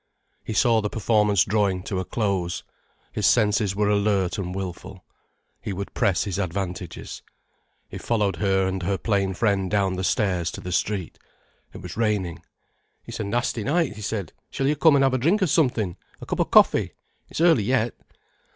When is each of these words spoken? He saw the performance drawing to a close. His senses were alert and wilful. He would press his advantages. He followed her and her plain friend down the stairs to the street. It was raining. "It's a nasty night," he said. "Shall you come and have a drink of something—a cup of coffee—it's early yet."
He 0.43 0.53
saw 0.53 0.81
the 0.81 0.89
performance 0.89 1.45
drawing 1.45 1.83
to 1.83 1.99
a 1.99 2.05
close. 2.05 2.63
His 3.11 3.27
senses 3.27 3.75
were 3.75 3.87
alert 3.87 4.39
and 4.39 4.55
wilful. 4.55 5.05
He 5.61 5.73
would 5.73 5.93
press 5.93 6.23
his 6.23 6.39
advantages. 6.39 7.21
He 7.87 7.99
followed 7.99 8.37
her 8.37 8.65
and 8.67 8.81
her 8.81 8.97
plain 8.97 9.35
friend 9.35 9.69
down 9.69 9.97
the 9.97 10.03
stairs 10.03 10.49
to 10.53 10.61
the 10.61 10.71
street. 10.71 11.19
It 11.71 11.83
was 11.83 11.97
raining. 11.97 12.41
"It's 13.05 13.19
a 13.19 13.23
nasty 13.23 13.63
night," 13.63 13.95
he 13.95 14.01
said. 14.01 14.33
"Shall 14.49 14.65
you 14.65 14.75
come 14.75 14.95
and 14.95 15.03
have 15.03 15.13
a 15.13 15.19
drink 15.19 15.43
of 15.43 15.51
something—a 15.51 16.25
cup 16.25 16.39
of 16.39 16.49
coffee—it's 16.49 17.39
early 17.39 17.61
yet." 17.65 17.93